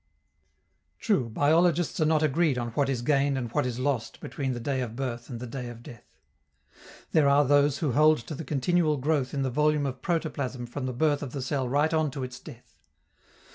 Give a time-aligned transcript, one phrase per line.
[0.97, 4.59] True, biologists are not agreed on what is gained and what is lost between the
[4.59, 6.17] day of birth and the day of death.
[7.11, 10.87] There are those who hold to the continual growth in the volume of protoplasm from
[10.87, 12.79] the birth of the cell right on to its death.